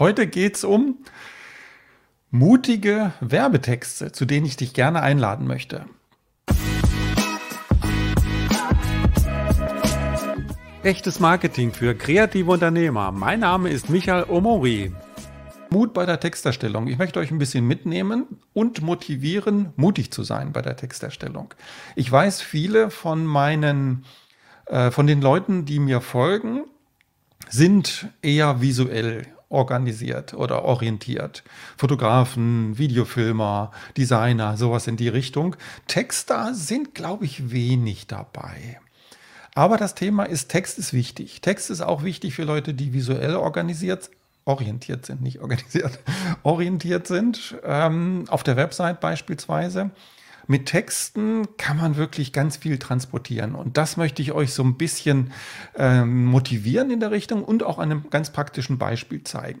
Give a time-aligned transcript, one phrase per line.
[0.00, 0.96] Heute geht es um
[2.30, 5.84] mutige Werbetexte, zu denen ich dich gerne einladen möchte.
[10.82, 13.12] Echtes Marketing für kreative Unternehmer.
[13.12, 14.94] Mein Name ist Michael Omori.
[15.68, 16.86] Mut bei der Texterstellung.
[16.86, 21.52] Ich möchte euch ein bisschen mitnehmen und motivieren, mutig zu sein bei der Texterstellung.
[21.94, 24.06] Ich weiß, viele von meinen,
[24.64, 26.64] äh, von den Leuten, die mir folgen,
[27.50, 31.42] sind eher visuell organisiert oder orientiert.
[31.76, 35.56] Fotografen, Videofilmer, Designer, sowas in die Richtung.
[35.86, 38.80] Texter sind, glaube ich, wenig dabei.
[39.54, 41.40] Aber das Thema ist, Text ist wichtig.
[41.42, 44.10] Text ist auch wichtig für Leute, die visuell organisiert
[44.46, 45.98] orientiert sind, nicht organisiert,
[46.42, 49.90] orientiert sind, ähm, auf der Website beispielsweise.
[50.50, 53.54] Mit Texten kann man wirklich ganz viel transportieren.
[53.54, 55.30] Und das möchte ich euch so ein bisschen
[55.76, 59.60] ähm, motivieren in der Richtung und auch an einem ganz praktischen Beispiel zeigen.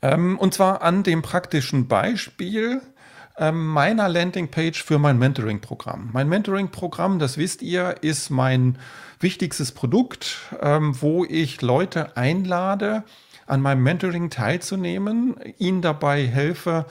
[0.00, 2.80] Ähm, und zwar an dem praktischen Beispiel
[3.36, 6.08] ähm, meiner Landingpage für mein Mentoring-Programm.
[6.14, 8.78] Mein Mentoring-Programm, das wisst ihr, ist mein
[9.20, 13.04] wichtigstes Produkt, ähm, wo ich Leute einlade,
[13.48, 16.86] an meinem Mentoring teilzunehmen, ihnen dabei helfe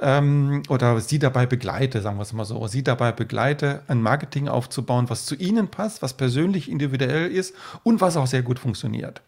[0.00, 4.48] ähm, oder sie dabei begleite, sagen wir es mal so, sie dabei begleite, ein Marketing
[4.48, 9.22] aufzubauen, was zu ihnen passt, was persönlich individuell ist und was auch sehr gut funktioniert.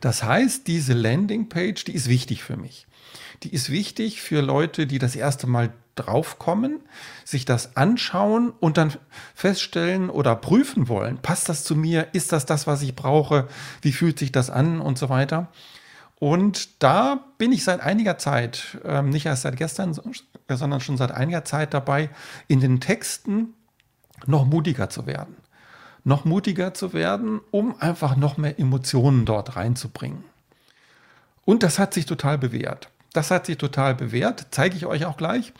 [0.00, 2.86] Das heißt, diese Landingpage, die ist wichtig für mich.
[3.42, 6.80] Die ist wichtig für Leute, die das erste Mal draufkommen,
[7.24, 8.92] sich das anschauen und dann
[9.34, 13.48] feststellen oder prüfen wollen, passt das zu mir, ist das das, was ich brauche,
[13.82, 15.48] wie fühlt sich das an und so weiter.
[16.20, 19.98] Und da bin ich seit einiger Zeit, ähm, nicht erst seit gestern,
[20.48, 22.10] sondern schon seit einiger Zeit dabei,
[22.46, 23.54] in den Texten
[24.26, 25.34] noch mutiger zu werden.
[26.04, 30.22] Noch mutiger zu werden, um einfach noch mehr Emotionen dort reinzubringen.
[31.46, 32.90] Und das hat sich total bewährt.
[33.12, 35.52] Das hat sich total bewährt, zeige ich euch auch gleich.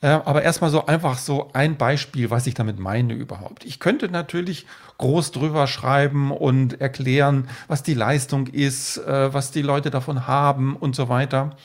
[0.00, 3.64] Äh, aber erstmal so einfach so ein Beispiel, was ich damit meine überhaupt.
[3.64, 4.66] Ich könnte natürlich
[4.98, 10.76] groß drüber schreiben und erklären, was die Leistung ist, äh, was die Leute davon haben
[10.76, 11.56] und so weiter.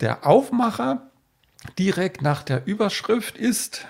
[0.00, 1.10] Der Aufmacher
[1.78, 3.86] direkt nach der Überschrift ist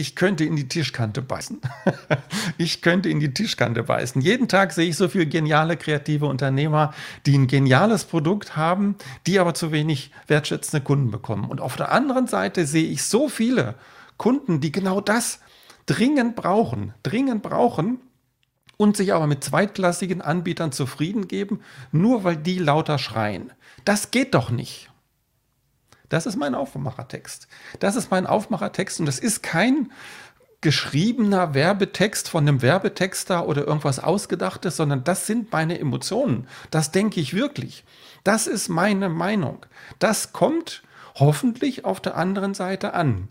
[0.00, 1.60] ich könnte in die Tischkante beißen.
[2.58, 4.22] ich könnte in die Tischkante beißen.
[4.22, 6.92] Jeden Tag sehe ich so viele geniale, kreative Unternehmer,
[7.26, 8.96] die ein geniales Produkt haben,
[9.26, 11.44] die aber zu wenig wertschätzende Kunden bekommen.
[11.44, 13.76] Und auf der anderen Seite sehe ich so viele
[14.16, 15.40] Kunden, die genau das
[15.86, 18.00] dringend brauchen, dringend brauchen
[18.76, 21.60] und sich aber mit zweitklassigen Anbietern zufrieden geben,
[21.92, 23.52] nur weil die lauter schreien.
[23.84, 24.89] Das geht doch nicht.
[26.10, 27.48] Das ist mein Aufmachertext.
[27.78, 29.90] Das ist mein Aufmachertext und das ist kein
[30.60, 36.46] geschriebener Werbetext von einem Werbetexter oder irgendwas Ausgedachtes, sondern das sind meine Emotionen.
[36.70, 37.84] Das denke ich wirklich.
[38.24, 39.64] Das ist meine Meinung.
[39.98, 40.82] Das kommt
[41.14, 43.28] hoffentlich auf der anderen Seite an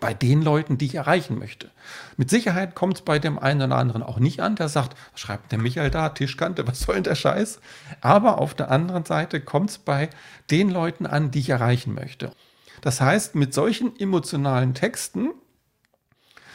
[0.00, 1.70] bei den Leuten, die ich erreichen möchte.
[2.16, 5.20] Mit Sicherheit kommt es bei dem einen oder anderen auch nicht an, der sagt, was
[5.20, 7.60] schreibt der Michael da, Tischkante, was soll denn der Scheiß?
[8.00, 10.10] Aber auf der anderen Seite kommt es bei
[10.50, 12.32] den Leuten an, die ich erreichen möchte.
[12.80, 15.30] Das heißt, mit solchen emotionalen Texten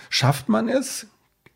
[0.10, 1.08] schafft man es,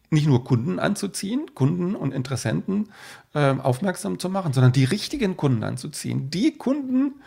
[0.09, 2.89] nicht nur Kunden anzuziehen, Kunden und Interessenten
[3.33, 6.29] äh, aufmerksam zu machen, sondern die richtigen Kunden anzuziehen.
[6.29, 7.21] Die Kunden,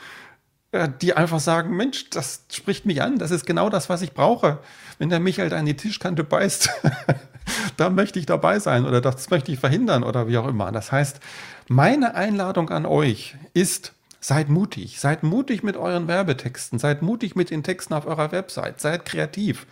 [0.73, 4.59] die einfach sagen, Mensch, das spricht mich an, das ist genau das, was ich brauche.
[4.99, 6.71] Wenn der Michael da in die Tischkante beißt,
[7.77, 10.71] da möchte ich dabei sein oder das möchte ich verhindern oder wie auch immer.
[10.71, 11.21] Das heißt,
[11.69, 17.51] meine Einladung an euch ist, seid mutig, seid mutig mit euren Werbetexten, seid mutig mit
[17.51, 19.67] den Texten auf eurer Website, seid kreativ.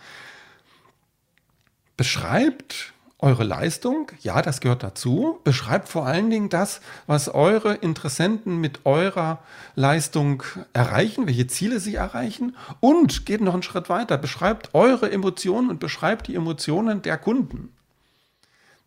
[1.95, 5.39] Beschreibt eure Leistung, ja, das gehört dazu.
[5.43, 9.39] Beschreibt vor allen Dingen das, was eure Interessenten mit eurer
[9.75, 14.17] Leistung erreichen, welche Ziele sie erreichen und geht noch einen Schritt weiter.
[14.17, 17.73] Beschreibt eure Emotionen und beschreibt die Emotionen der Kunden.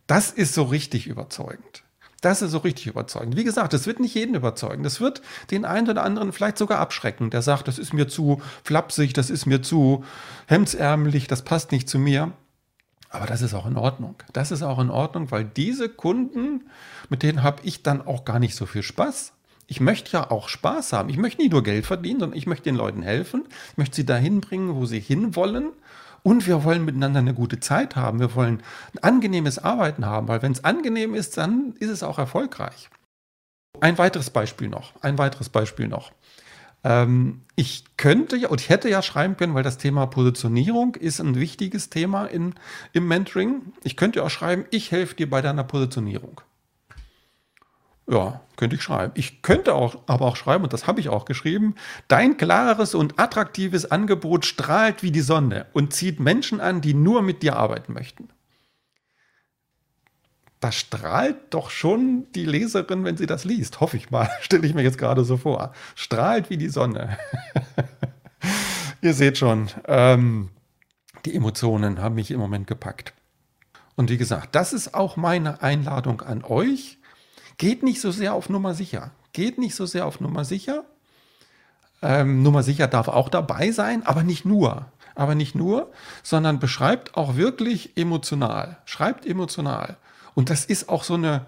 [0.07, 1.83] Das ist so richtig überzeugend.
[2.21, 3.35] Das ist so richtig überzeugend.
[3.35, 4.81] Wie gesagt, das wird nicht jeden überzeugen.
[4.81, 5.21] Das wird
[5.51, 9.29] den einen oder anderen vielleicht sogar abschrecken, der sagt, das ist mir zu flapsig, das
[9.29, 10.05] ist mir zu
[10.47, 12.31] hemdsärmelig, das passt nicht zu mir.
[13.13, 14.15] Aber das ist auch in Ordnung.
[14.33, 16.63] Das ist auch in Ordnung, weil diese Kunden,
[17.09, 19.33] mit denen habe ich dann auch gar nicht so viel Spaß.
[19.67, 21.09] Ich möchte ja auch Spaß haben.
[21.09, 23.45] Ich möchte nicht nur Geld verdienen, sondern ich möchte den Leuten helfen.
[23.71, 25.73] Ich möchte sie dahin bringen, wo sie hinwollen.
[26.23, 28.19] Und wir wollen miteinander eine gute Zeit haben.
[28.19, 28.63] Wir wollen
[28.93, 32.89] ein angenehmes Arbeiten haben, weil wenn es angenehm ist, dann ist es auch erfolgreich.
[33.79, 34.93] Ein weiteres Beispiel noch.
[35.01, 36.11] Ein weiteres Beispiel noch.
[36.83, 41.19] Ähm, ich könnte ja und ich hätte ja schreiben können, weil das Thema Positionierung ist
[41.19, 42.55] ein wichtiges Thema in,
[42.91, 43.73] im Mentoring.
[43.83, 46.41] Ich könnte auch schreiben, ich helfe dir bei deiner Positionierung.
[48.05, 49.13] Ja, könnte ich schreiben.
[49.15, 51.75] Ich könnte auch, aber auch schreiben, und das habe ich auch geschrieben,
[52.09, 57.21] dein klares und attraktives Angebot strahlt wie die Sonne und zieht Menschen an, die nur
[57.21, 58.27] mit dir arbeiten möchten.
[60.63, 63.81] Da strahlt doch schon die Leserin, wenn sie das liest.
[63.81, 64.29] Hoffe ich mal.
[64.41, 65.73] Stelle ich mir jetzt gerade so vor.
[65.95, 67.17] Strahlt wie die Sonne.
[69.01, 70.49] Ihr seht schon, ähm,
[71.25, 73.13] die Emotionen haben mich im Moment gepackt.
[73.95, 76.97] Und wie gesagt, das ist auch meine Einladung an euch
[77.57, 79.11] Geht nicht so sehr auf Nummer sicher.
[79.31, 80.85] Geht nicht so sehr auf Nummer sicher.
[82.01, 84.87] Ähm, Nummer sicher darf auch dabei sein, aber nicht nur.
[85.15, 85.91] Aber nicht nur,
[86.23, 88.77] sondern beschreibt auch wirklich emotional.
[88.85, 89.97] Schreibt emotional.
[90.35, 91.45] Und das ist auch so eine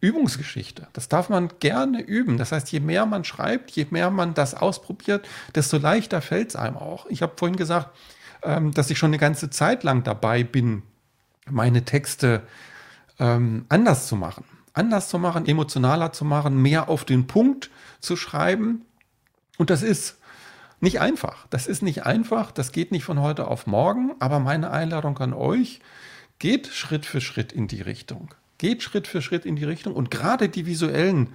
[0.00, 0.86] Übungsgeschichte.
[0.92, 2.38] Das darf man gerne üben.
[2.38, 6.56] Das heißt, je mehr man schreibt, je mehr man das ausprobiert, desto leichter fällt es
[6.56, 7.06] einem auch.
[7.06, 7.90] Ich habe vorhin gesagt,
[8.42, 10.82] ähm, dass ich schon eine ganze Zeit lang dabei bin,
[11.50, 12.42] meine Texte
[13.18, 14.44] ähm, anders zu machen
[14.78, 17.70] anders zu machen, emotionaler zu machen, mehr auf den Punkt
[18.00, 18.82] zu schreiben.
[19.58, 20.18] Und das ist
[20.80, 21.46] nicht einfach.
[21.50, 22.52] Das ist nicht einfach.
[22.52, 24.12] Das geht nicht von heute auf morgen.
[24.20, 25.80] Aber meine Einladung an euch,
[26.38, 28.34] geht Schritt für Schritt in die Richtung.
[28.58, 29.94] Geht Schritt für Schritt in die Richtung.
[29.94, 31.34] Und gerade die visuellen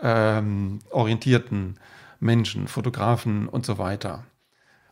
[0.00, 1.78] ähm, orientierten
[2.20, 4.24] Menschen, Fotografen und so weiter,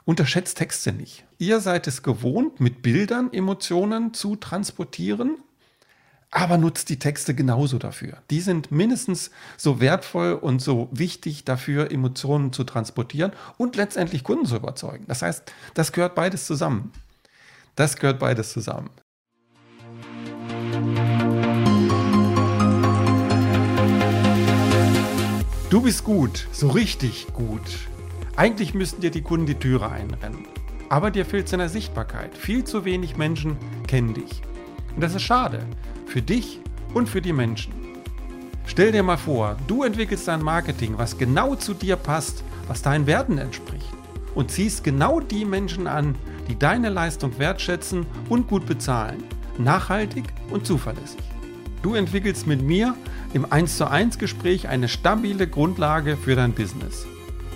[0.04, 1.24] unterschätzt Texte nicht.
[1.38, 5.36] Ihr seid es gewohnt, mit Bildern Emotionen zu transportieren
[6.30, 8.18] aber nutzt die Texte genauso dafür.
[8.30, 14.46] Die sind mindestens so wertvoll und so wichtig dafür, Emotionen zu transportieren und letztendlich Kunden
[14.46, 15.04] zu überzeugen.
[15.08, 16.92] Das heißt, das gehört beides zusammen.
[17.74, 18.90] Das gehört beides zusammen.
[25.70, 27.62] Du bist gut, so richtig gut.
[28.34, 30.44] Eigentlich müssten dir die Kunden die Türe einrennen.
[30.88, 32.36] Aber dir fehlt seiner Sichtbarkeit.
[32.36, 33.56] Viel zu wenig Menschen
[33.86, 34.42] kennen dich.
[34.96, 35.64] Und das ist schade,
[36.06, 36.58] für dich
[36.92, 37.72] und für die Menschen.
[38.66, 43.06] Stell dir mal vor, du entwickelst ein Marketing, was genau zu dir passt, was deinen
[43.06, 43.92] Werten entspricht
[44.34, 46.16] und ziehst genau die Menschen an,
[46.48, 49.22] die deine Leistung wertschätzen und gut bezahlen,
[49.56, 51.29] nachhaltig und zuverlässig.
[51.82, 52.94] Du entwickelst mit mir
[53.32, 57.06] im 1 zu 1 Gespräch eine stabile Grundlage für dein Business.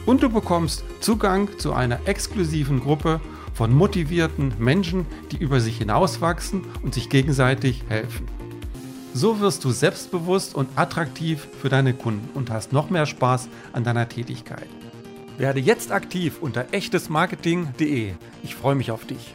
[0.07, 3.21] Und du bekommst Zugang zu einer exklusiven Gruppe
[3.53, 8.27] von motivierten Menschen, die über sich hinauswachsen und sich gegenseitig helfen.
[9.13, 13.85] So wirst du selbstbewusst und attraktiv für deine Kunden und hast noch mehr Spaß an
[13.85, 14.67] deiner Tätigkeit.
[15.39, 18.15] Werde jetzt aktiv unter echtesmarketing.de.
[18.43, 19.35] Ich freue mich auf dich.